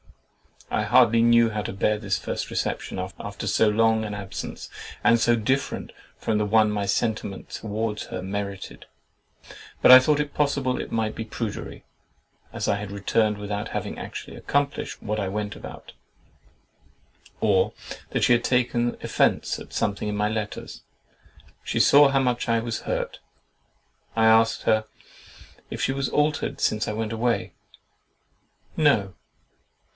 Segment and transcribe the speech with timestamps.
[0.71, 4.69] I hardly knew how to bear this first reception after so long an absence,
[5.03, 8.85] and so different from the one my sentiments towards her merited;
[9.81, 11.83] but I thought it possible it might be prudery
[12.53, 15.91] (as I had returned without having actually accomplished what I went about)
[17.41, 17.73] or
[18.11, 20.81] that she had taken offence at something in my letters.
[21.63, 23.19] She saw how much I was hurt.
[24.15, 24.85] I asked her,
[25.69, 29.13] "If she was altered since I went away?"—"No."